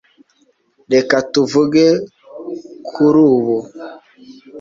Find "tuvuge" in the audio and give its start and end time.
1.33-1.85